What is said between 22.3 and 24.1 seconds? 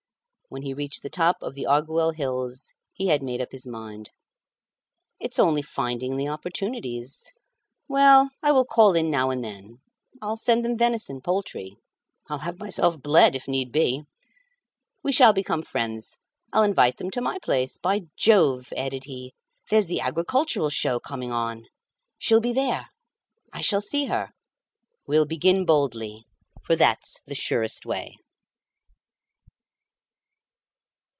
be there. I shall see